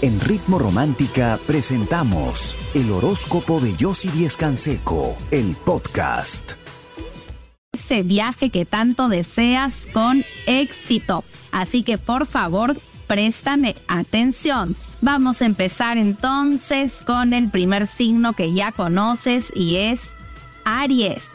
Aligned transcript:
En 0.00 0.20
Ritmo 0.20 0.60
Romántica 0.60 1.40
presentamos 1.44 2.54
el 2.72 2.92
horóscopo 2.92 3.58
de 3.58 3.74
Yossi 3.74 4.08
Díez 4.10 4.36
Canseco, 4.36 5.16
el 5.32 5.56
podcast. 5.56 6.52
Ese 7.72 8.04
viaje 8.04 8.50
que 8.50 8.64
tanto 8.64 9.08
deseas 9.08 9.88
con 9.92 10.24
éxito. 10.46 11.24
Así 11.50 11.82
que 11.82 11.98
por 11.98 12.26
favor, 12.26 12.76
préstame 13.08 13.74
atención. 13.88 14.76
Vamos 15.00 15.42
a 15.42 15.46
empezar 15.46 15.98
entonces 15.98 17.02
con 17.04 17.32
el 17.32 17.50
primer 17.50 17.88
signo 17.88 18.34
que 18.34 18.52
ya 18.52 18.70
conoces 18.70 19.52
y 19.52 19.78
es 19.78 20.12
Aries. 20.64 21.28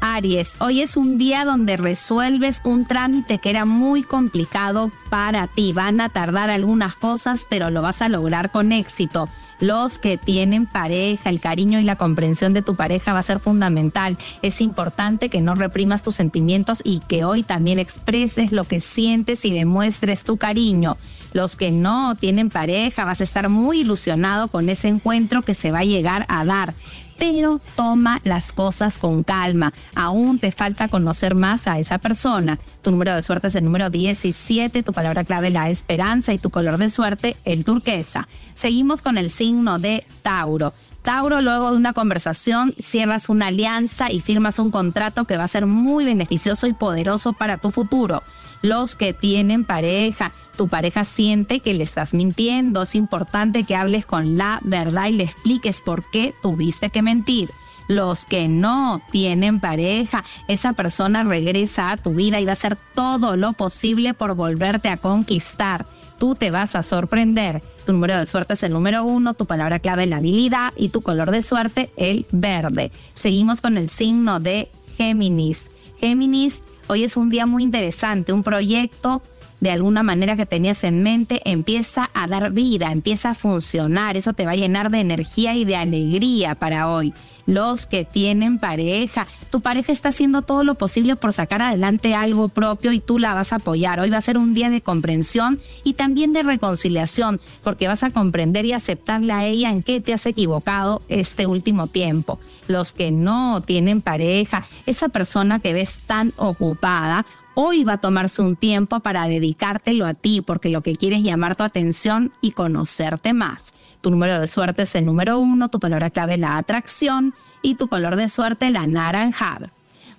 Aries, 0.00 0.56
hoy 0.60 0.80
es 0.80 0.96
un 0.96 1.18
día 1.18 1.44
donde 1.44 1.76
resuelves 1.76 2.60
un 2.64 2.86
trámite 2.86 3.38
que 3.38 3.50
era 3.50 3.64
muy 3.64 4.02
complicado 4.02 4.92
para 5.10 5.48
ti. 5.48 5.72
Van 5.72 6.00
a 6.00 6.08
tardar 6.08 6.50
algunas 6.50 6.94
cosas, 6.94 7.46
pero 7.48 7.70
lo 7.70 7.82
vas 7.82 8.00
a 8.00 8.08
lograr 8.08 8.52
con 8.52 8.70
éxito. 8.70 9.28
Los 9.60 9.98
que 9.98 10.16
tienen 10.16 10.66
pareja, 10.66 11.30
el 11.30 11.40
cariño 11.40 11.80
y 11.80 11.82
la 11.82 11.96
comprensión 11.96 12.52
de 12.52 12.62
tu 12.62 12.76
pareja 12.76 13.12
va 13.12 13.18
a 13.18 13.24
ser 13.24 13.40
fundamental. 13.40 14.16
Es 14.40 14.60
importante 14.60 15.30
que 15.30 15.40
no 15.40 15.56
reprimas 15.56 16.04
tus 16.04 16.14
sentimientos 16.14 16.80
y 16.84 17.00
que 17.00 17.24
hoy 17.24 17.42
también 17.42 17.80
expreses 17.80 18.52
lo 18.52 18.62
que 18.62 18.80
sientes 18.80 19.44
y 19.44 19.52
demuestres 19.52 20.22
tu 20.22 20.36
cariño. 20.36 20.96
Los 21.32 21.56
que 21.56 21.72
no 21.72 22.14
tienen 22.14 22.50
pareja, 22.50 23.04
vas 23.04 23.20
a 23.20 23.24
estar 23.24 23.48
muy 23.48 23.80
ilusionado 23.80 24.46
con 24.46 24.68
ese 24.68 24.88
encuentro 24.88 25.42
que 25.42 25.54
se 25.54 25.72
va 25.72 25.80
a 25.80 25.84
llegar 25.84 26.24
a 26.28 26.44
dar 26.44 26.72
pero 27.18 27.60
toma 27.74 28.20
las 28.24 28.52
cosas 28.52 28.98
con 28.98 29.24
calma. 29.24 29.72
Aún 29.94 30.38
te 30.38 30.52
falta 30.52 30.88
conocer 30.88 31.34
más 31.34 31.66
a 31.66 31.78
esa 31.78 31.98
persona. 31.98 32.58
Tu 32.82 32.90
número 32.90 33.14
de 33.14 33.22
suerte 33.22 33.48
es 33.48 33.54
el 33.54 33.64
número 33.64 33.90
17, 33.90 34.82
tu 34.82 34.92
palabra 34.92 35.24
clave 35.24 35.50
la 35.50 35.68
esperanza 35.68 36.32
y 36.32 36.38
tu 36.38 36.50
color 36.50 36.78
de 36.78 36.90
suerte 36.90 37.36
el 37.44 37.64
turquesa. 37.64 38.28
Seguimos 38.54 39.02
con 39.02 39.18
el 39.18 39.30
signo 39.30 39.78
de 39.78 40.04
Tauro. 40.22 40.72
Tauro, 41.02 41.40
luego 41.40 41.70
de 41.70 41.76
una 41.76 41.92
conversación, 41.92 42.74
cierras 42.78 43.28
una 43.28 43.46
alianza 43.46 44.10
y 44.10 44.20
firmas 44.20 44.58
un 44.58 44.70
contrato 44.70 45.24
que 45.24 45.36
va 45.36 45.44
a 45.44 45.48
ser 45.48 45.66
muy 45.66 46.04
beneficioso 46.04 46.66
y 46.66 46.74
poderoso 46.74 47.32
para 47.32 47.58
tu 47.58 47.70
futuro. 47.70 48.22
Los 48.62 48.96
que 48.96 49.12
tienen 49.12 49.64
pareja, 49.64 50.32
tu 50.56 50.68
pareja 50.68 51.04
siente 51.04 51.60
que 51.60 51.74
le 51.74 51.84
estás 51.84 52.14
mintiendo, 52.14 52.82
es 52.82 52.94
importante 52.94 53.64
que 53.64 53.76
hables 53.76 54.04
con 54.04 54.36
la 54.36 54.58
verdad 54.62 55.06
y 55.06 55.12
le 55.12 55.24
expliques 55.24 55.80
por 55.80 56.08
qué 56.10 56.34
tuviste 56.42 56.90
que 56.90 57.02
mentir. 57.02 57.50
Los 57.88 58.26
que 58.26 58.48
no 58.48 59.00
tienen 59.10 59.60
pareja, 59.60 60.22
esa 60.46 60.74
persona 60.74 61.24
regresa 61.24 61.90
a 61.90 61.96
tu 61.96 62.12
vida 62.12 62.38
y 62.38 62.44
va 62.44 62.50
a 62.50 62.52
hacer 62.52 62.76
todo 62.94 63.36
lo 63.36 63.54
posible 63.54 64.12
por 64.12 64.34
volverte 64.34 64.90
a 64.90 64.98
conquistar. 64.98 65.86
Tú 66.18 66.34
te 66.34 66.50
vas 66.50 66.74
a 66.74 66.82
sorprender. 66.82 67.62
Tu 67.86 67.92
número 67.92 68.18
de 68.18 68.26
suerte 68.26 68.54
es 68.54 68.62
el 68.64 68.72
número 68.72 69.04
uno, 69.04 69.34
tu 69.34 69.46
palabra 69.46 69.78
clave 69.78 70.04
la 70.06 70.16
habilidad 70.16 70.72
y 70.76 70.90
tu 70.90 71.00
color 71.00 71.30
de 71.30 71.42
suerte 71.42 71.90
el 71.96 72.26
verde. 72.30 72.90
Seguimos 73.14 73.60
con 73.60 73.78
el 73.78 73.88
signo 73.88 74.38
de 74.38 74.68
Géminis. 74.96 75.70
Géminis, 76.00 76.62
hoy 76.88 77.04
es 77.04 77.16
un 77.16 77.30
día 77.30 77.46
muy 77.46 77.62
interesante, 77.62 78.32
un 78.32 78.42
proyecto 78.42 79.22
de 79.60 79.70
alguna 79.70 80.02
manera 80.02 80.36
que 80.36 80.46
tenías 80.46 80.84
en 80.84 81.02
mente 81.02 81.40
empieza 81.44 82.10
a 82.14 82.26
dar 82.26 82.52
vida, 82.52 82.92
empieza 82.92 83.30
a 83.30 83.34
funcionar, 83.34 84.16
eso 84.16 84.32
te 84.32 84.44
va 84.44 84.52
a 84.52 84.56
llenar 84.56 84.90
de 84.90 85.00
energía 85.00 85.54
y 85.54 85.64
de 85.64 85.76
alegría 85.76 86.54
para 86.54 86.90
hoy. 86.90 87.12
Los 87.46 87.86
que 87.86 88.04
tienen 88.04 88.58
pareja, 88.58 89.26
tu 89.50 89.62
pareja 89.62 89.90
está 89.90 90.10
haciendo 90.10 90.42
todo 90.42 90.64
lo 90.64 90.74
posible 90.74 91.16
por 91.16 91.32
sacar 91.32 91.62
adelante 91.62 92.14
algo 92.14 92.50
propio 92.50 92.92
y 92.92 93.00
tú 93.00 93.18
la 93.18 93.32
vas 93.32 93.54
a 93.54 93.56
apoyar. 93.56 94.00
Hoy 94.00 94.10
va 94.10 94.18
a 94.18 94.20
ser 94.20 94.36
un 94.36 94.52
día 94.52 94.68
de 94.68 94.82
comprensión 94.82 95.58
y 95.82 95.94
también 95.94 96.34
de 96.34 96.42
reconciliación, 96.42 97.40
porque 97.64 97.88
vas 97.88 98.02
a 98.02 98.10
comprender 98.10 98.66
y 98.66 98.74
aceptarle 98.74 99.32
a 99.32 99.46
ella 99.46 99.70
en 99.70 99.82
qué 99.82 100.02
te 100.02 100.12
has 100.12 100.26
equivocado 100.26 101.00
este 101.08 101.46
último 101.46 101.86
tiempo. 101.86 102.38
Los 102.66 102.92
que 102.92 103.10
no 103.10 103.62
tienen 103.62 104.02
pareja, 104.02 104.66
esa 104.84 105.08
persona 105.08 105.58
que 105.58 105.72
ves 105.72 106.00
tan 106.06 106.34
ocupada, 106.36 107.24
hoy 107.60 107.82
va 107.82 107.94
a 107.94 107.98
tomarse 107.98 108.40
un 108.40 108.54
tiempo 108.54 109.00
para 109.00 109.26
dedicártelo 109.26 110.06
a 110.06 110.14
ti, 110.14 110.42
porque 110.42 110.68
lo 110.68 110.80
que 110.80 110.94
quieres 110.94 111.18
es 111.18 111.24
llamar 111.24 111.56
tu 111.56 111.64
atención 111.64 112.30
y 112.40 112.52
conocerte 112.52 113.32
más. 113.32 113.74
Tu 114.00 114.12
número 114.12 114.40
de 114.40 114.46
suerte 114.46 114.82
es 114.82 114.94
el 114.94 115.04
número 115.04 115.40
uno, 115.40 115.68
tu 115.68 115.80
palabra 115.80 116.08
clave 116.08 116.36
la 116.36 116.56
atracción 116.56 117.34
y 117.60 117.74
tu 117.74 117.88
color 117.88 118.14
de 118.14 118.28
suerte 118.28 118.70
la 118.70 118.86
naranjada. 118.86 119.72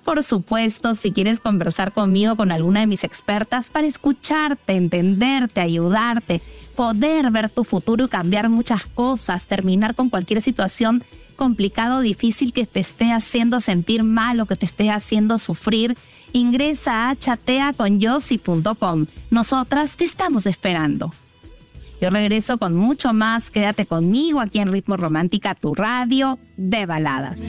Por 0.03 0.21
supuesto, 0.21 0.95
si 0.95 1.13
quieres 1.13 1.39
conversar 1.39 1.93
conmigo 1.93 2.35
con 2.35 2.51
alguna 2.51 2.81
de 2.81 2.87
mis 2.87 3.05
expertas 3.05 3.69
para 3.69 3.87
escucharte, 3.87 4.73
entenderte, 4.73 5.61
ayudarte, 5.61 6.41
poder 6.75 7.31
ver 7.31 7.49
tu 7.49 7.63
futuro 7.63 8.03
y 8.03 8.09
cambiar 8.09 8.49
muchas 8.49 8.85
cosas, 8.85 9.45
terminar 9.45 9.95
con 9.95 10.09
cualquier 10.09 10.41
situación 10.41 11.05
complicada 11.37 11.99
o 11.99 12.01
difícil 12.01 12.51
que 12.51 12.65
te 12.65 12.81
esté 12.81 13.13
haciendo 13.13 13.61
sentir 13.61 14.03
mal 14.03 14.41
o 14.41 14.45
que 14.45 14.57
te 14.57 14.65
esté 14.65 14.91
haciendo 14.91 15.37
sufrir, 15.37 15.95
ingresa 16.33 17.09
a 17.09 17.15
chateaconyossi.com. 17.15 19.05
Nosotras 19.29 19.95
te 19.95 20.03
estamos 20.05 20.45
esperando. 20.45 21.13
Yo 22.01 22.09
regreso 22.09 22.57
con 22.57 22.75
mucho 22.75 23.13
más. 23.13 23.51
Quédate 23.51 23.85
conmigo 23.85 24.39
aquí 24.39 24.59
en 24.59 24.71
Ritmo 24.71 24.97
Romántica, 24.97 25.55
tu 25.55 25.73
radio 25.73 26.39
de 26.55 26.85
baladas. 26.85 27.41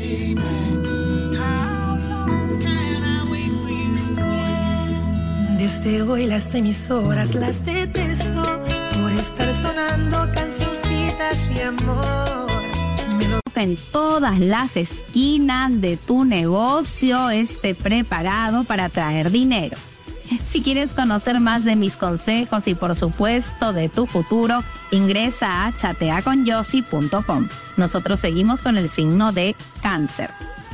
Desde 5.56 6.02
hoy 6.02 6.26
las 6.26 6.54
emisoras 6.54 7.34
las 7.34 7.64
detesto 7.64 8.62
por 9.00 9.12
estar 9.12 9.54
sonando 9.54 10.32
cancioncitas 10.32 11.54
de 11.54 11.62
amor. 11.62 12.39
En 13.60 13.76
todas 13.76 14.38
las 14.38 14.78
esquinas 14.78 15.82
de 15.82 15.98
tu 15.98 16.24
negocio 16.24 17.28
esté 17.28 17.74
preparado 17.74 18.64
para 18.64 18.88
traer 18.88 19.30
dinero. 19.30 19.76
Si 20.42 20.62
quieres 20.62 20.92
conocer 20.92 21.40
más 21.40 21.64
de 21.64 21.76
mis 21.76 21.96
consejos 21.96 22.66
y 22.68 22.74
por 22.74 22.96
supuesto 22.96 23.74
de 23.74 23.90
tu 23.90 24.06
futuro, 24.06 24.60
ingresa 24.92 25.66
a 25.66 25.76
chateaconyossi.com. 25.76 27.48
Nosotros 27.76 28.18
seguimos 28.18 28.62
con 28.62 28.78
el 28.78 28.88
signo 28.88 29.30
de 29.30 29.54
cáncer. 29.82 30.30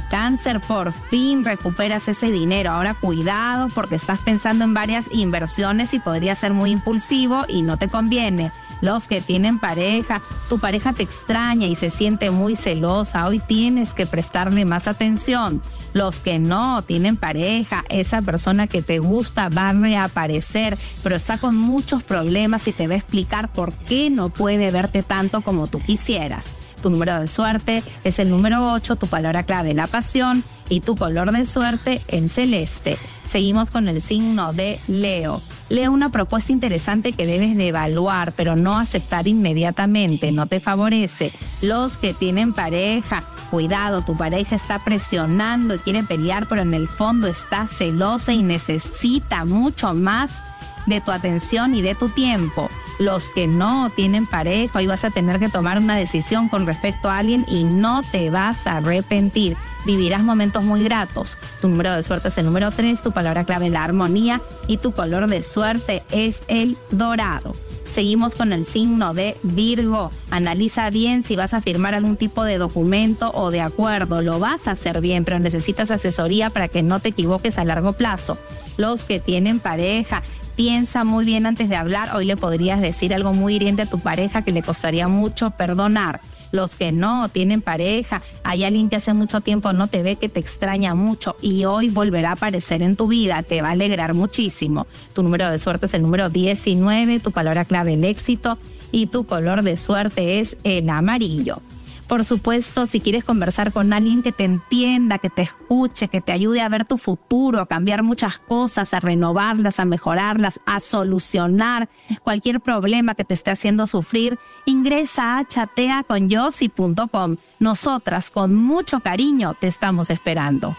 Cáncer, 0.08 0.60
por 0.60 0.92
fin 0.92 1.44
recuperas 1.44 2.06
ese 2.06 2.30
dinero. 2.30 2.70
Ahora 2.70 2.94
cuidado 2.94 3.68
porque 3.74 3.96
estás 3.96 4.20
pensando 4.20 4.64
en 4.64 4.74
varias 4.74 5.06
inversiones 5.10 5.92
y 5.92 5.98
podría 5.98 6.36
ser 6.36 6.52
muy 6.52 6.70
impulsivo 6.70 7.46
y 7.48 7.62
no 7.62 7.78
te 7.78 7.88
conviene 7.88 8.52
los 8.80 9.08
que 9.08 9.20
tienen 9.20 9.58
pareja, 9.58 10.20
tu 10.48 10.58
pareja 10.58 10.92
te 10.92 11.02
extraña 11.02 11.66
y 11.66 11.74
se 11.74 11.90
siente 11.90 12.30
muy 12.30 12.56
celosa, 12.56 13.26
hoy 13.26 13.38
tienes 13.38 13.94
que 13.94 14.06
prestarle 14.06 14.64
más 14.64 14.86
atención. 14.86 15.62
Los 15.92 16.20
que 16.20 16.38
no 16.38 16.82
tienen 16.82 17.16
pareja, 17.16 17.84
esa 17.88 18.20
persona 18.20 18.66
que 18.66 18.82
te 18.82 18.98
gusta 18.98 19.48
va 19.48 19.70
a 19.70 19.72
reaparecer, 19.72 20.76
pero 21.02 21.16
está 21.16 21.38
con 21.38 21.56
muchos 21.56 22.02
problemas 22.02 22.68
y 22.68 22.72
te 22.72 22.86
va 22.86 22.94
a 22.94 22.98
explicar 22.98 23.52
por 23.52 23.72
qué 23.72 24.10
no 24.10 24.28
puede 24.28 24.70
verte 24.70 25.02
tanto 25.02 25.40
como 25.40 25.68
tú 25.68 25.80
quisieras. 25.80 26.52
Tu 26.86 26.90
número 26.90 27.18
de 27.18 27.26
suerte 27.26 27.82
es 28.04 28.20
el 28.20 28.30
número 28.30 28.72
8, 28.72 28.94
tu 28.94 29.08
palabra 29.08 29.42
clave 29.42 29.74
la 29.74 29.88
pasión 29.88 30.44
y 30.68 30.78
tu 30.78 30.94
color 30.94 31.32
de 31.32 31.44
suerte 31.44 32.00
en 32.06 32.28
celeste. 32.28 32.96
Seguimos 33.24 33.72
con 33.72 33.88
el 33.88 34.00
signo 34.00 34.52
de 34.52 34.78
Leo. 34.86 35.42
Leo 35.68 35.90
una 35.90 36.10
propuesta 36.10 36.52
interesante 36.52 37.10
que 37.10 37.26
debes 37.26 37.56
de 37.56 37.66
evaluar, 37.66 38.34
pero 38.36 38.54
no 38.54 38.78
aceptar 38.78 39.26
inmediatamente, 39.26 40.30
no 40.30 40.46
te 40.46 40.60
favorece. 40.60 41.32
Los 41.60 41.96
que 41.96 42.14
tienen 42.14 42.52
pareja, 42.52 43.24
cuidado, 43.50 44.02
tu 44.02 44.16
pareja 44.16 44.54
está 44.54 44.78
presionando 44.78 45.74
y 45.74 45.78
quiere 45.78 46.04
pelear, 46.04 46.46
pero 46.48 46.62
en 46.62 46.72
el 46.72 46.86
fondo 46.86 47.26
está 47.26 47.66
celosa 47.66 48.32
y 48.32 48.44
necesita 48.44 49.44
mucho 49.44 49.92
más 49.92 50.40
de 50.86 51.00
tu 51.00 51.10
atención 51.10 51.74
y 51.74 51.82
de 51.82 51.96
tu 51.96 52.08
tiempo. 52.10 52.70
Los 52.98 53.28
que 53.28 53.46
no 53.46 53.90
tienen 53.90 54.26
pareja, 54.26 54.78
hoy 54.78 54.86
vas 54.86 55.04
a 55.04 55.10
tener 55.10 55.38
que 55.38 55.50
tomar 55.50 55.78
una 55.78 55.96
decisión 55.96 56.48
con 56.48 56.64
respecto 56.64 57.10
a 57.10 57.18
alguien 57.18 57.44
y 57.46 57.64
no 57.64 58.02
te 58.02 58.30
vas 58.30 58.66
a 58.66 58.78
arrepentir. 58.78 59.56
Vivirás 59.84 60.22
momentos 60.22 60.64
muy 60.64 60.82
gratos. 60.82 61.38
Tu 61.60 61.68
número 61.68 61.92
de 61.94 62.02
suerte 62.02 62.28
es 62.28 62.38
el 62.38 62.46
número 62.46 62.70
3, 62.70 63.02
tu 63.02 63.12
palabra 63.12 63.44
clave 63.44 63.68
la 63.68 63.84
armonía 63.84 64.40
y 64.66 64.78
tu 64.78 64.92
color 64.92 65.26
de 65.26 65.42
suerte 65.42 66.02
es 66.10 66.42
el 66.48 66.76
dorado. 66.90 67.54
Seguimos 67.86 68.34
con 68.34 68.52
el 68.52 68.64
signo 68.64 69.14
de 69.14 69.36
Virgo. 69.42 70.10
Analiza 70.30 70.90
bien 70.90 71.22
si 71.22 71.36
vas 71.36 71.54
a 71.54 71.60
firmar 71.60 71.94
algún 71.94 72.16
tipo 72.16 72.44
de 72.44 72.58
documento 72.58 73.30
o 73.32 73.50
de 73.50 73.60
acuerdo. 73.60 74.22
Lo 74.22 74.38
vas 74.38 74.68
a 74.68 74.72
hacer 74.72 75.00
bien, 75.00 75.24
pero 75.24 75.38
necesitas 75.38 75.90
asesoría 75.90 76.50
para 76.50 76.68
que 76.68 76.82
no 76.82 77.00
te 77.00 77.10
equivoques 77.10 77.58
a 77.58 77.64
largo 77.64 77.92
plazo. 77.92 78.38
Los 78.76 79.04
que 79.04 79.20
tienen 79.20 79.58
pareja, 79.58 80.22
piensa 80.54 81.04
muy 81.04 81.24
bien 81.24 81.46
antes 81.46 81.68
de 81.68 81.76
hablar. 81.76 82.14
Hoy 82.14 82.24
le 82.24 82.36
podrías 82.36 82.80
decir 82.80 83.14
algo 83.14 83.32
muy 83.32 83.56
hiriente 83.56 83.82
a 83.82 83.86
tu 83.86 83.98
pareja 83.98 84.42
que 84.42 84.52
le 84.52 84.62
costaría 84.62 85.08
mucho 85.08 85.50
perdonar. 85.50 86.20
Los 86.52 86.76
que 86.76 86.92
no 86.92 87.28
tienen 87.28 87.60
pareja, 87.60 88.22
hay 88.44 88.64
alguien 88.64 88.88
que 88.88 88.96
hace 88.96 89.12
mucho 89.12 89.40
tiempo 89.40 89.72
no 89.72 89.88
te 89.88 90.02
ve, 90.02 90.16
que 90.16 90.28
te 90.28 90.40
extraña 90.40 90.94
mucho 90.94 91.36
y 91.42 91.64
hoy 91.64 91.88
volverá 91.88 92.30
a 92.30 92.32
aparecer 92.32 92.82
en 92.82 92.96
tu 92.96 93.08
vida, 93.08 93.42
te 93.42 93.62
va 93.62 93.68
a 93.68 93.72
alegrar 93.72 94.14
muchísimo. 94.14 94.86
Tu 95.14 95.22
número 95.22 95.50
de 95.50 95.58
suerte 95.58 95.86
es 95.86 95.94
el 95.94 96.02
número 96.02 96.30
19, 96.30 97.20
tu 97.20 97.32
palabra 97.32 97.64
clave 97.64 97.94
el 97.94 98.04
éxito 98.04 98.58
y 98.92 99.06
tu 99.06 99.26
color 99.26 99.62
de 99.62 99.76
suerte 99.76 100.40
es 100.40 100.56
el 100.62 100.88
amarillo. 100.88 101.60
Por 102.08 102.24
supuesto, 102.24 102.86
si 102.86 103.00
quieres 103.00 103.24
conversar 103.24 103.72
con 103.72 103.92
alguien 103.92 104.22
que 104.22 104.30
te 104.30 104.44
entienda, 104.44 105.18
que 105.18 105.28
te 105.28 105.42
escuche, 105.42 106.06
que 106.06 106.20
te 106.20 106.30
ayude 106.30 106.60
a 106.60 106.68
ver 106.68 106.84
tu 106.84 106.98
futuro, 106.98 107.60
a 107.60 107.66
cambiar 107.66 108.04
muchas 108.04 108.38
cosas, 108.38 108.94
a 108.94 109.00
renovarlas, 109.00 109.80
a 109.80 109.84
mejorarlas, 109.84 110.60
a 110.66 110.78
solucionar 110.78 111.88
cualquier 112.22 112.60
problema 112.60 113.14
que 113.14 113.24
te 113.24 113.34
esté 113.34 113.50
haciendo 113.50 113.86
sufrir, 113.86 114.38
ingresa 114.66 115.38
a 115.38 115.44
chateaconyossi.com. 115.46 117.36
Nosotras, 117.58 118.30
con 118.30 118.54
mucho 118.54 119.00
cariño, 119.00 119.54
te 119.60 119.66
estamos 119.66 120.10
esperando. 120.10 120.76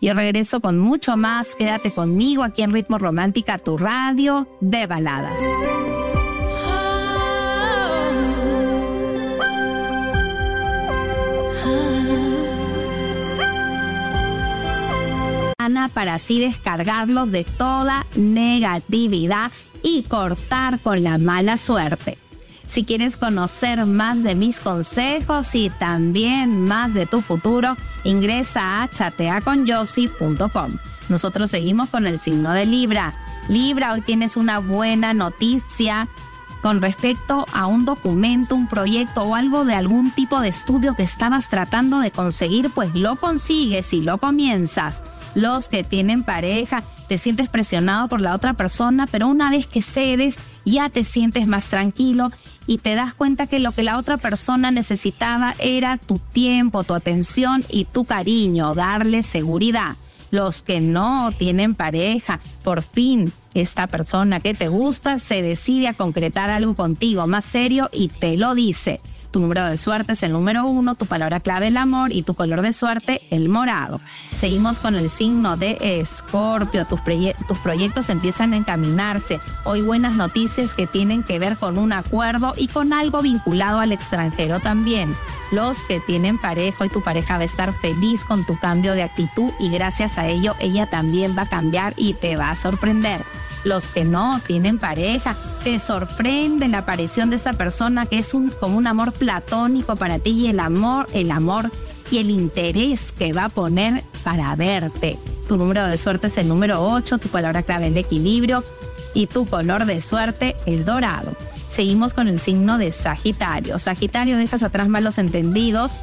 Y 0.00 0.12
regreso 0.12 0.60
con 0.60 0.78
mucho 0.78 1.16
más. 1.16 1.54
Quédate 1.54 1.92
conmigo 1.92 2.42
aquí 2.42 2.62
en 2.62 2.72
Ritmo 2.72 2.98
Romántica, 2.98 3.58
tu 3.58 3.78
radio 3.78 4.48
de 4.60 4.86
baladas. 4.86 5.40
Para 15.94 16.14
así 16.14 16.40
descargarlos 16.40 17.30
de 17.30 17.44
toda 17.44 18.04
negatividad 18.16 19.52
y 19.82 20.02
cortar 20.02 20.80
con 20.80 21.04
la 21.04 21.18
mala 21.18 21.56
suerte. 21.56 22.18
Si 22.66 22.82
quieres 22.84 23.16
conocer 23.16 23.86
más 23.86 24.24
de 24.24 24.34
mis 24.34 24.58
consejos 24.58 25.54
y 25.54 25.70
también 25.70 26.64
más 26.64 26.94
de 26.94 27.06
tu 27.06 27.20
futuro, 27.20 27.76
ingresa 28.02 28.82
a 28.82 28.88
chateaconyossi.com. 28.88 30.72
Nosotros 31.08 31.50
seguimos 31.50 31.90
con 31.90 32.06
el 32.06 32.18
signo 32.18 32.52
de 32.52 32.66
Libra. 32.66 33.14
Libra, 33.48 33.92
hoy 33.92 34.00
tienes 34.00 34.36
una 34.36 34.58
buena 34.58 35.14
noticia 35.14 36.08
con 36.60 36.80
respecto 36.80 37.46
a 37.52 37.66
un 37.66 37.84
documento, 37.84 38.56
un 38.56 38.66
proyecto 38.66 39.22
o 39.22 39.36
algo 39.36 39.64
de 39.64 39.74
algún 39.74 40.10
tipo 40.10 40.40
de 40.40 40.48
estudio 40.48 40.96
que 40.96 41.02
estabas 41.04 41.48
tratando 41.48 42.00
de 42.00 42.10
conseguir, 42.10 42.70
pues 42.70 42.94
lo 42.94 43.14
consigues 43.14 43.92
y 43.92 44.00
lo 44.00 44.18
comienzas 44.18 45.04
los 45.34 45.68
que 45.68 45.84
tienen 45.84 46.22
pareja, 46.22 46.82
te 47.08 47.18
sientes 47.18 47.48
presionado 47.48 48.08
por 48.08 48.20
la 48.20 48.34
otra 48.34 48.54
persona, 48.54 49.06
pero 49.10 49.28
una 49.28 49.50
vez 49.50 49.66
que 49.66 49.82
cedes, 49.82 50.38
ya 50.64 50.88
te 50.88 51.04
sientes 51.04 51.46
más 51.46 51.66
tranquilo 51.68 52.30
y 52.66 52.78
te 52.78 52.94
das 52.94 53.14
cuenta 53.14 53.46
que 53.46 53.60
lo 53.60 53.72
que 53.72 53.82
la 53.82 53.98
otra 53.98 54.16
persona 54.16 54.70
necesitaba 54.70 55.54
era 55.58 55.96
tu 55.96 56.18
tiempo, 56.18 56.84
tu 56.84 56.94
atención 56.94 57.64
y 57.68 57.84
tu 57.86 58.04
cariño, 58.04 58.74
darle 58.74 59.22
seguridad. 59.22 59.96
Los 60.30 60.62
que 60.62 60.80
no 60.80 61.30
tienen 61.36 61.74
pareja, 61.74 62.40
por 62.64 62.82
fin 62.82 63.32
esta 63.52 63.86
persona 63.86 64.40
que 64.40 64.54
te 64.54 64.68
gusta 64.68 65.18
se 65.18 65.42
decide 65.42 65.88
a 65.88 65.94
concretar 65.94 66.48
algo 66.48 66.74
contigo 66.74 67.26
más 67.26 67.44
serio 67.44 67.90
y 67.92 68.08
te 68.08 68.36
lo 68.36 68.54
dice. 68.54 69.00
Tu 69.32 69.40
número 69.40 69.64
de 69.64 69.78
suerte 69.78 70.12
es 70.12 70.22
el 70.22 70.32
número 70.32 70.66
uno, 70.66 70.94
tu 70.94 71.06
palabra 71.06 71.40
clave 71.40 71.68
el 71.68 71.78
amor 71.78 72.12
y 72.12 72.22
tu 72.22 72.34
color 72.34 72.60
de 72.60 72.74
suerte 72.74 73.22
el 73.30 73.48
morado. 73.48 73.98
Seguimos 74.36 74.78
con 74.78 74.94
el 74.94 75.08
signo 75.08 75.56
de 75.56 75.78
Escorpio. 75.80 76.84
Tus, 76.84 77.00
tus 77.48 77.58
proyectos 77.58 78.10
empiezan 78.10 78.52
a 78.52 78.58
encaminarse. 78.58 79.40
Hoy 79.64 79.80
buenas 79.80 80.16
noticias 80.16 80.74
que 80.74 80.86
tienen 80.86 81.22
que 81.22 81.38
ver 81.38 81.56
con 81.56 81.78
un 81.78 81.94
acuerdo 81.94 82.52
y 82.58 82.68
con 82.68 82.92
algo 82.92 83.22
vinculado 83.22 83.80
al 83.80 83.92
extranjero 83.92 84.60
también. 84.60 85.16
Los 85.50 85.82
que 85.82 85.98
tienen 86.00 86.36
pareja 86.36 86.84
y 86.84 86.90
tu 86.90 87.02
pareja 87.02 87.36
va 87.36 87.40
a 87.42 87.46
estar 87.46 87.72
feliz 87.72 88.26
con 88.26 88.44
tu 88.44 88.58
cambio 88.58 88.92
de 88.92 89.02
actitud 89.02 89.50
y 89.58 89.70
gracias 89.70 90.18
a 90.18 90.26
ello 90.26 90.54
ella 90.60 90.84
también 90.84 91.34
va 91.36 91.42
a 91.42 91.48
cambiar 91.48 91.94
y 91.96 92.12
te 92.12 92.36
va 92.36 92.50
a 92.50 92.56
sorprender 92.56 93.24
los 93.64 93.88
que 93.88 94.04
no 94.04 94.40
tienen 94.46 94.78
pareja. 94.78 95.36
Te 95.64 95.78
sorprende 95.78 96.68
la 96.68 96.78
aparición 96.78 97.30
de 97.30 97.36
esta 97.36 97.52
persona 97.52 98.06
que 98.06 98.18
es 98.18 98.34
un, 98.34 98.50
como 98.50 98.76
un 98.76 98.86
amor 98.86 99.12
platónico 99.12 99.96
para 99.96 100.18
ti 100.18 100.30
y 100.30 100.46
el 100.48 100.60
amor, 100.60 101.06
el 101.12 101.30
amor 101.30 101.70
y 102.10 102.18
el 102.18 102.30
interés 102.30 103.12
que 103.12 103.32
va 103.32 103.46
a 103.46 103.48
poner 103.48 104.02
para 104.22 104.54
verte. 104.56 105.18
Tu 105.48 105.56
número 105.56 105.86
de 105.86 105.96
suerte 105.98 106.26
es 106.26 106.38
el 106.38 106.48
número 106.48 106.82
8, 106.82 107.18
tu 107.18 107.28
palabra 107.28 107.62
clave 107.62 107.88
el 107.88 107.96
equilibrio 107.96 108.62
y 109.14 109.26
tu 109.26 109.46
color 109.46 109.84
de 109.86 110.00
suerte 110.00 110.56
el 110.66 110.84
dorado. 110.84 111.32
Seguimos 111.68 112.12
con 112.12 112.28
el 112.28 112.38
signo 112.38 112.76
de 112.76 112.92
Sagitario. 112.92 113.78
Sagitario, 113.78 114.36
dejas 114.36 114.62
atrás 114.62 114.88
malos 114.88 115.16
entendidos 115.16 116.02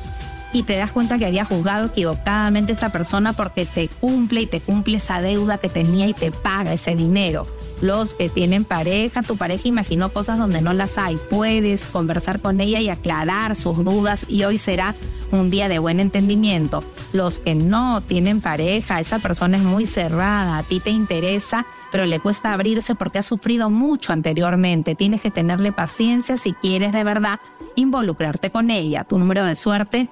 y 0.54 0.64
te 0.64 0.78
das 0.78 0.92
cuenta 0.92 1.18
que 1.18 1.26
había 1.26 1.46
juzgado 1.46 1.88
equivocadamente 1.88 2.72
a 2.72 2.76
esta 2.76 2.92
persona 2.92 3.34
porque 3.34 3.66
te 3.66 3.88
cumple 3.88 4.42
y 4.42 4.46
te 4.48 4.62
cumple 4.62 4.98
esa 4.98 5.22
deuda 5.22 5.58
que 5.58 5.70
tenía 5.70 6.08
y 6.08 6.14
te 6.14 6.32
paga 6.32 6.74
ese 6.74 6.96
dinero. 6.96 7.46
Los 7.82 8.14
que 8.14 8.28
tienen 8.28 8.66
pareja, 8.66 9.22
tu 9.22 9.38
pareja 9.38 9.68
imaginó 9.68 10.12
cosas 10.12 10.38
donde 10.38 10.62
no 10.62 10.74
las 10.74 10.98
hay. 10.98 11.18
Puedes 11.30 11.88
conversar 11.88 12.42
con 12.42 12.60
ella 12.60 12.82
y 12.82 12.90
aclarar 12.90 13.56
sus 13.56 13.86
dudas 13.86 14.26
y 14.28 14.44
hoy 14.44 14.58
será 14.58 14.96
un 15.32 15.50
día 15.50 15.70
de 15.70 15.80
buen 15.80 16.00
entendimiento. 16.00 16.84
Los 17.14 17.40
que 17.40 17.56
no 17.56 18.02
tienen 18.02 18.42
pareja, 18.42 19.00
esa 19.00 19.20
persona 19.20 19.58
es 19.58 19.64
muy 19.64 19.86
cerrada, 19.86 20.58
a 20.58 20.64
ti 20.64 20.80
te 20.80 20.90
interesa, 20.90 21.66
pero 21.92 22.06
le 22.06 22.20
cuesta 22.20 22.54
abrirse 22.54 22.96
porque 22.96 23.20
ha 23.20 23.24
sufrido 23.24 23.70
mucho 23.70 24.12
anteriormente. 24.12 24.96
Tienes 24.96 25.22
que 25.22 25.32
tenerle 25.32 25.72
paciencia 25.72 26.36
si 26.36 26.54
quieres 26.54 26.92
de 26.92 27.04
verdad 27.04 27.40
involucrarte 27.76 28.52
con 28.52 28.72
ella. 28.72 29.06
Tu 29.06 29.18
número 29.18 29.46
de 29.46 29.56
suerte 29.56 30.10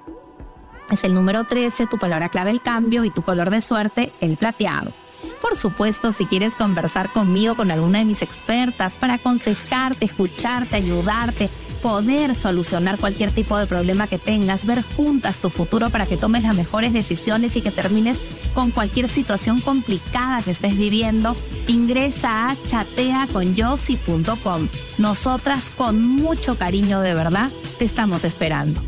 es 0.90 1.04
el 1.04 1.14
número 1.14 1.44
13, 1.44 1.86
tu 1.86 1.98
palabra 1.98 2.28
clave 2.28 2.50
el 2.50 2.60
cambio 2.60 3.04
y 3.04 3.10
tu 3.10 3.22
color 3.22 3.50
de 3.50 3.60
suerte 3.60 4.12
el 4.20 4.36
plateado. 4.36 4.92
Por 5.40 5.56
supuesto, 5.56 6.12
si 6.12 6.26
quieres 6.26 6.54
conversar 6.54 7.10
conmigo, 7.10 7.56
con 7.56 7.70
alguna 7.70 8.00
de 8.00 8.04
mis 8.04 8.20
expertas, 8.22 8.96
para 8.96 9.14
aconsejarte, 9.14 10.04
escucharte, 10.04 10.76
ayudarte, 10.76 11.48
poder 11.82 12.34
solucionar 12.34 12.98
cualquier 12.98 13.30
tipo 13.30 13.56
de 13.56 13.66
problema 13.66 14.08
que 14.08 14.18
tengas, 14.18 14.66
ver 14.66 14.82
juntas 14.82 15.40
tu 15.40 15.48
futuro 15.48 15.90
para 15.90 16.06
que 16.06 16.16
tomes 16.16 16.42
las 16.42 16.56
mejores 16.56 16.92
decisiones 16.92 17.54
y 17.56 17.62
que 17.62 17.70
termines 17.70 18.18
con 18.52 18.72
cualquier 18.72 19.08
situación 19.08 19.60
complicada 19.60 20.42
que 20.42 20.50
estés 20.50 20.76
viviendo, 20.76 21.36
ingresa 21.68 22.50
a 22.50 22.56
chateaconyossi.com. 22.64 24.68
Nosotras 24.98 25.70
con 25.70 26.02
mucho 26.02 26.58
cariño 26.58 27.00
de 27.00 27.14
verdad 27.14 27.48
te 27.78 27.84
estamos 27.84 28.24
esperando. 28.24 28.82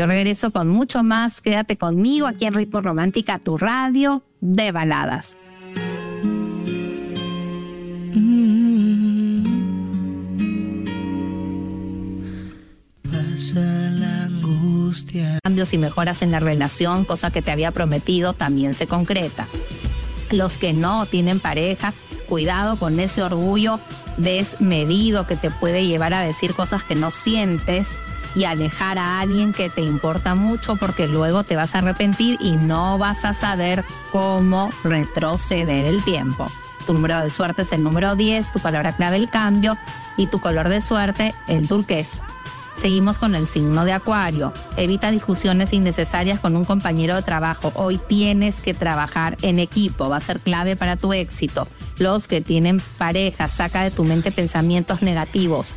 Yo 0.00 0.06
regreso 0.06 0.50
con 0.50 0.66
mucho 0.66 1.02
más. 1.02 1.42
Quédate 1.42 1.76
conmigo 1.76 2.26
aquí 2.26 2.46
en 2.46 2.54
Ritmo 2.54 2.80
Romántica, 2.80 3.38
tu 3.38 3.58
radio 3.58 4.22
de 4.40 4.72
baladas. 4.72 5.36
Pasa 13.02 13.60
la 13.90 14.24
angustia. 14.24 15.38
Cambios 15.42 15.74
y 15.74 15.76
mejoras 15.76 16.22
en 16.22 16.30
la 16.30 16.40
relación, 16.40 17.04
cosa 17.04 17.30
que 17.30 17.42
te 17.42 17.50
había 17.50 17.70
prometido, 17.70 18.32
también 18.32 18.72
se 18.72 18.86
concreta. 18.86 19.48
Los 20.30 20.56
que 20.56 20.72
no 20.72 21.04
tienen 21.04 21.40
pareja, 21.40 21.92
cuidado 22.26 22.78
con 22.78 22.98
ese 23.00 23.22
orgullo 23.22 23.78
desmedido 24.16 25.26
que 25.26 25.36
te 25.36 25.50
puede 25.50 25.86
llevar 25.86 26.14
a 26.14 26.22
decir 26.22 26.54
cosas 26.54 26.84
que 26.84 26.94
no 26.94 27.10
sientes 27.10 28.00
y 28.34 28.44
alejar 28.44 28.98
a 28.98 29.20
alguien 29.20 29.52
que 29.52 29.70
te 29.70 29.82
importa 29.82 30.34
mucho 30.34 30.76
porque 30.76 31.08
luego 31.08 31.44
te 31.44 31.56
vas 31.56 31.74
a 31.74 31.78
arrepentir 31.78 32.38
y 32.40 32.52
no 32.52 32.98
vas 32.98 33.24
a 33.24 33.32
saber 33.32 33.84
cómo 34.12 34.70
retroceder 34.84 35.86
el 35.86 36.02
tiempo. 36.02 36.48
Tu 36.86 36.94
número 36.94 37.20
de 37.20 37.30
suerte 37.30 37.62
es 37.62 37.72
el 37.72 37.82
número 37.82 38.16
10, 38.16 38.52
tu 38.52 38.58
palabra 38.58 38.92
clave 38.92 39.16
el 39.16 39.28
cambio 39.28 39.76
y 40.16 40.26
tu 40.26 40.40
color 40.40 40.68
de 40.68 40.80
suerte 40.80 41.34
el 41.46 41.68
turquesa. 41.68 42.24
Seguimos 42.80 43.18
con 43.18 43.34
el 43.34 43.46
signo 43.46 43.84
de 43.84 43.92
Acuario. 43.92 44.54
Evita 44.78 45.10
discusiones 45.10 45.74
innecesarias 45.74 46.40
con 46.40 46.56
un 46.56 46.64
compañero 46.64 47.14
de 47.14 47.20
trabajo. 47.20 47.72
Hoy 47.74 48.00
tienes 48.08 48.60
que 48.60 48.72
trabajar 48.72 49.36
en 49.42 49.58
equipo. 49.58 50.08
Va 50.08 50.16
a 50.16 50.20
ser 50.20 50.40
clave 50.40 50.76
para 50.76 50.96
tu 50.96 51.12
éxito. 51.12 51.68
Los 51.98 52.26
que 52.26 52.40
tienen 52.40 52.80
pareja, 52.96 53.48
saca 53.48 53.82
de 53.82 53.90
tu 53.90 54.04
mente 54.04 54.32
pensamientos 54.32 55.02
negativos. 55.02 55.76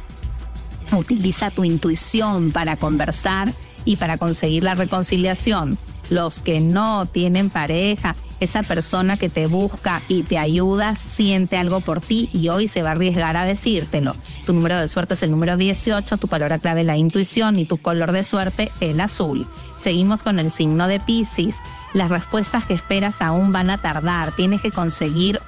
Utiliza 0.98 1.52
tu 1.52 1.64
intuición 1.64 2.52
para 2.52 2.76
conversar 2.76 3.52
y 3.86 3.98
para 3.98 4.18
conseguir 4.18 4.64
la 4.64 4.76
reconciliación. 4.76 5.78
Los 6.10 6.40
que 6.40 6.60
no 6.60 7.06
tienen 7.06 7.50
pareja, 7.50 8.16
esa 8.40 8.62
persona 8.62 9.18
que 9.18 9.30
te 9.30 9.48
busca 9.48 10.02
y 10.08 10.24
te 10.24 10.38
ayuda, 10.38 10.96
siente 10.96 11.58
algo 11.58 11.80
por 11.80 12.02
ti 12.02 12.30
y 12.34 12.50
hoy 12.50 12.68
se 12.68 12.84
va 12.84 12.90
a 12.90 12.92
arriesgar 12.92 13.38
a 13.38 13.46
decírtelo. 13.46 14.14
Tu 14.46 14.54
número 14.54 14.80
de 14.80 14.88
suerte 14.88 15.14
es 15.14 15.24
el 15.24 15.32
número 15.32 15.58
18, 15.58 16.18
tu 16.18 16.28
palabra 16.28 16.60
clave 16.60 16.84
la 16.84 16.98
intuición 16.98 17.58
y 17.58 17.66
tu 17.66 17.78
color 17.78 18.12
de 18.12 18.24
suerte 18.24 18.72
el 18.82 19.00
azul. 19.00 19.48
Seguimos 19.78 20.24
con 20.24 20.40
el 20.40 20.52
signo 20.52 20.88
de 20.88 21.00
Pisces. 21.00 21.56
Las 21.94 22.10
respuestas 22.10 22.66
que 22.66 22.74
esperas 22.74 23.22
aún 23.22 23.52
van 23.52 23.70
a 23.70 23.78
tardar. 23.78 24.32
Tienes 24.32 24.62
que 24.62 24.72
conseguir 24.72 25.40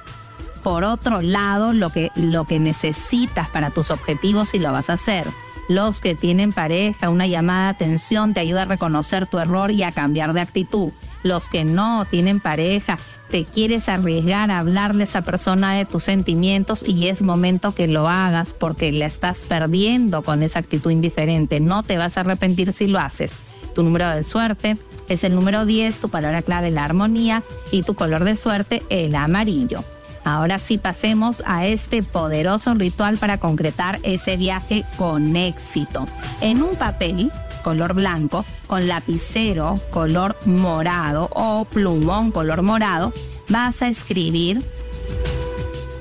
por 0.66 0.82
otro 0.82 1.22
lado 1.22 1.72
lo 1.72 1.90
que, 1.90 2.10
lo 2.16 2.44
que 2.44 2.58
necesitas 2.58 3.48
para 3.48 3.70
tus 3.70 3.92
objetivos 3.92 4.52
y 4.52 4.58
lo 4.58 4.72
vas 4.72 4.90
a 4.90 4.94
hacer. 4.94 5.24
Los 5.68 6.00
que 6.00 6.16
tienen 6.16 6.52
pareja, 6.52 7.08
una 7.08 7.28
llamada 7.28 7.66
de 7.66 7.68
atención 7.68 8.34
te 8.34 8.40
ayuda 8.40 8.62
a 8.62 8.64
reconocer 8.64 9.28
tu 9.28 9.38
error 9.38 9.70
y 9.70 9.84
a 9.84 9.92
cambiar 9.92 10.32
de 10.32 10.40
actitud. 10.40 10.90
los 11.22 11.48
que 11.48 11.64
no 11.64 12.04
tienen 12.04 12.40
pareja, 12.40 12.98
te 13.30 13.44
quieres 13.44 13.88
arriesgar 13.88 14.50
a 14.50 14.58
hablarle 14.58 15.02
a 15.02 15.04
esa 15.04 15.22
persona 15.22 15.72
de 15.72 15.84
tus 15.84 16.02
sentimientos 16.02 16.82
y 16.84 17.06
es 17.06 17.22
momento 17.22 17.72
que 17.72 17.86
lo 17.86 18.08
hagas 18.08 18.52
porque 18.52 18.90
la 18.90 19.06
estás 19.06 19.44
perdiendo 19.44 20.22
con 20.22 20.42
esa 20.42 20.58
actitud 20.58 20.90
indiferente. 20.90 21.60
No 21.60 21.84
te 21.84 21.96
vas 21.96 22.16
a 22.16 22.22
arrepentir 22.22 22.72
si 22.72 22.88
lo 22.88 22.98
haces. 22.98 23.34
Tu 23.76 23.84
número 23.84 24.10
de 24.10 24.24
suerte 24.24 24.76
es 25.08 25.22
el 25.22 25.36
número 25.36 25.64
10, 25.64 26.00
tu 26.00 26.08
palabra 26.08 26.42
clave 26.42 26.72
la 26.72 26.84
armonía 26.84 27.44
y 27.70 27.84
tu 27.84 27.94
color 27.94 28.24
de 28.24 28.34
suerte 28.34 28.82
el 28.88 29.14
amarillo. 29.14 29.84
Ahora 30.26 30.58
sí 30.58 30.76
pasemos 30.76 31.40
a 31.46 31.66
este 31.66 32.02
poderoso 32.02 32.74
ritual 32.74 33.16
para 33.16 33.38
concretar 33.38 34.00
ese 34.02 34.36
viaje 34.36 34.84
con 34.98 35.36
éxito. 35.36 36.08
En 36.40 36.64
un 36.64 36.74
papel 36.74 37.30
color 37.62 37.94
blanco 37.94 38.44
con 38.66 38.88
lapicero 38.88 39.76
color 39.90 40.36
morado 40.44 41.30
o 41.32 41.64
plumón 41.64 42.32
color 42.32 42.62
morado, 42.62 43.12
vas 43.48 43.82
a 43.82 43.88
escribir 43.88 44.64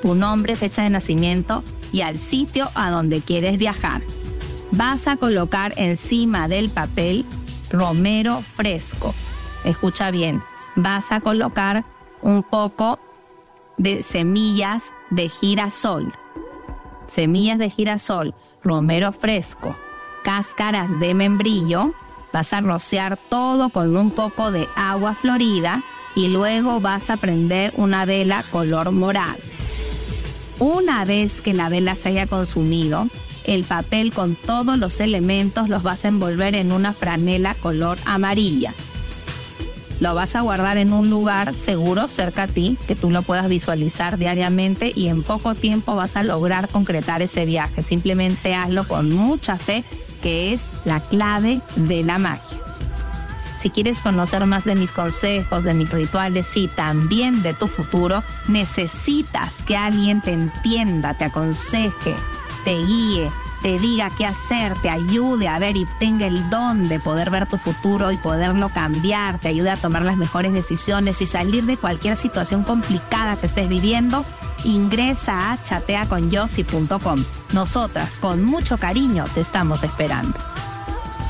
tu 0.02 0.16
nombre, 0.16 0.56
fecha 0.56 0.82
de 0.82 0.90
nacimiento 0.90 1.64
y 1.92 2.02
al 2.02 2.18
sitio 2.18 2.68
a 2.74 2.90
donde 2.90 3.22
quieres 3.22 3.60
viajar. 3.60 4.02
Vas 4.72 5.08
a 5.08 5.18
colocar 5.18 5.76
encima 5.78 6.48
del 6.48 6.72
papel 6.72 7.26
romero 7.70 8.42
fresco. 8.56 9.14
Escucha 9.66 10.10
bien, 10.10 10.42
vas 10.76 11.12
a 11.12 11.20
colocar 11.20 11.86
un 12.24 12.42
poco 12.42 12.98
de 13.78 14.04
semillas 14.04 14.94
de 15.10 15.30
girasol. 15.30 16.14
Semillas 17.08 17.60
de 17.60 17.70
girasol, 17.70 18.34
romero 18.64 19.12
fresco, 19.12 19.76
cáscaras 20.24 21.00
de 21.00 21.14
membrillo. 21.14 21.94
Vas 22.34 22.54
a 22.54 22.62
rociar 22.62 23.18
todo 23.30 23.70
con 23.70 23.96
un 23.96 24.12
poco 24.12 24.52
de 24.52 24.68
agua 24.76 25.16
florida 25.16 25.84
y 26.16 26.30
luego 26.30 26.80
vas 26.80 27.10
a 27.10 27.18
prender 27.18 27.74
una 27.78 28.06
vela 28.06 28.44
color 28.52 28.92
morado. 28.92 29.38
Una 30.60 31.04
vez 31.06 31.42
que 31.42 31.54
la 31.54 31.70
vela 31.70 31.96
se 31.96 32.10
haya 32.10 32.28
consumido, 32.28 33.08
el 33.44 33.64
papel 33.64 34.14
con 34.14 34.36
todos 34.36 34.78
los 34.78 35.00
elementos 35.00 35.70
los 35.70 35.84
vas 35.84 36.06
a 36.06 36.08
envolver 36.08 36.56
en 36.56 36.72
una 36.72 36.94
franela 36.94 37.56
color 37.56 37.98
amarilla. 38.06 38.74
Lo 40.00 40.14
vas 40.14 40.36
a 40.36 40.42
guardar 40.42 40.78
en 40.78 40.92
un 40.92 41.10
lugar 41.10 41.56
seguro 41.56 42.08
cerca 42.08 42.44
a 42.44 42.48
ti, 42.48 42.78
que 42.88 42.96
tú 42.96 43.12
lo 43.12 43.22
puedas 43.22 43.48
visualizar 43.48 44.18
diariamente 44.18 44.92
y 44.94 45.08
en 45.08 45.24
poco 45.24 45.56
tiempo 45.56 45.96
vas 45.96 46.18
a 46.18 46.24
lograr 46.24 46.68
concretar 46.68 47.22
ese 47.22 47.46
viaje. 47.46 47.82
Simplemente 47.82 48.54
hazlo 48.54 48.86
con 48.88 49.10
mucha 49.10 49.58
fe, 49.58 49.86
que 50.22 50.54
es 50.54 50.70
la 50.84 51.00
clave 51.00 51.62
de 51.76 52.04
la 52.04 52.18
magia. 52.18 52.60
Si 53.58 53.70
quieres 53.70 54.02
conocer 54.02 54.46
más 54.46 54.66
de 54.66 54.76
mis 54.76 54.92
consejos, 54.92 55.64
de 55.64 55.74
mis 55.74 55.90
rituales 55.90 56.56
y 56.56 56.68
también 56.68 57.42
de 57.42 57.54
tu 57.54 57.68
futuro, 57.68 58.22
necesitas 58.48 59.64
que 59.64 59.78
alguien 59.78 60.22
te 60.22 60.34
entienda, 60.34 61.16
te 61.18 61.24
aconseje, 61.24 62.14
te 62.64 62.78
guíe, 62.78 63.32
te 63.66 63.80
diga 63.80 64.12
qué 64.16 64.28
hacer, 64.28 64.76
te 64.76 64.92
ayude 64.92 65.48
a 65.48 65.58
ver 65.58 65.76
y 65.76 65.88
tenga 65.98 66.28
el 66.28 66.52
don 66.52 66.88
de 66.88 67.00
poder 67.00 67.32
ver 67.32 67.48
tu 67.48 67.58
futuro 67.58 68.12
y 68.12 68.18
poderlo 68.18 68.70
cambiar, 68.70 69.40
te 69.40 69.48
ayude 69.48 69.72
a 69.72 69.76
tomar 69.76 70.04
las 70.04 70.18
mejores 70.18 70.54
decisiones 70.54 71.20
y 71.24 71.26
salir 71.26 71.64
de 71.64 71.76
cualquier 71.76 72.16
situación 72.16 72.64
complicada 72.64 73.38
que 73.38 73.48
estés 73.48 73.68
viviendo, 73.68 74.24
ingresa 74.66 75.52
a 75.52 75.64
chateaconyossi.com. 75.64 77.24
Nosotras, 77.54 78.18
con 78.18 78.46
mucho 78.46 78.78
cariño, 78.78 79.26
te 79.34 79.42
estamos 79.42 79.82
esperando. 79.82 80.38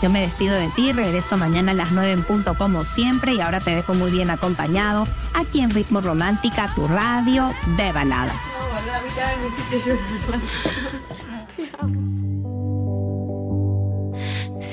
Yo 0.02 0.10
me 0.10 0.20
despido 0.20 0.56
de 0.56 0.68
ti, 0.68 0.92
regreso 0.92 1.38
mañana 1.38 1.72
a 1.72 1.76
las 1.76 1.94
9 1.94 2.12
en 2.12 2.24
punto 2.24 2.56
como 2.56 2.84
siempre 2.84 3.34
y 3.34 3.40
ahora 3.40 3.62
te 3.62 3.74
dejo 3.74 3.94
muy 3.94 4.12
bien 4.12 4.30
acompañado 4.30 5.08
aquí 5.34 5.62
en 5.62 5.70
Ritmo 5.70 6.02
Romántica, 6.02 6.70
tu 6.76 6.86
radio 6.86 7.54
de 7.78 7.94
baladas. 7.94 8.36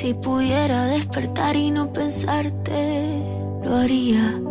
Si 0.02 0.14
pudiera 0.14 0.86
despertar 0.86 1.54
y 1.54 1.70
no 1.70 1.92
pensarte, 1.92 3.22
lo 3.62 3.76
haría. 3.76 4.42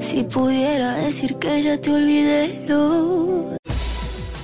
Si 0.00 0.22
pudiera 0.22 0.94
decir 0.94 1.36
que 1.36 1.60
ya 1.60 1.78
te 1.78 1.92
olvidé, 1.92 2.64
lo... 2.66 3.54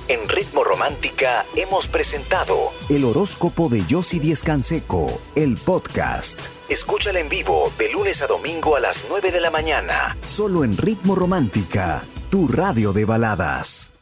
En 0.07 0.29
Ritmo 0.29 0.63
Romántica 0.63 1.43
hemos 1.55 1.87
presentado 1.87 2.55
el 2.87 3.05
horóscopo 3.05 3.67
de 3.67 3.83
Yossi 3.87 4.19
Díez 4.19 4.43
Canseco, 4.43 5.19
el 5.33 5.57
podcast. 5.57 6.39
Escúchala 6.69 7.19
en 7.19 7.29
vivo 7.29 7.73
de 7.79 7.91
lunes 7.91 8.21
a 8.21 8.27
domingo 8.27 8.75
a 8.75 8.79
las 8.79 9.07
9 9.09 9.31
de 9.31 9.41
la 9.41 9.49
mañana, 9.49 10.15
solo 10.27 10.63
en 10.63 10.77
Ritmo 10.77 11.15
Romántica, 11.15 12.03
tu 12.29 12.47
radio 12.47 12.93
de 12.93 13.05
baladas. 13.05 13.92